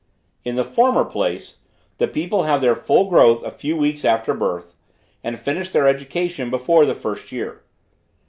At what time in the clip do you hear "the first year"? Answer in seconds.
6.87-7.61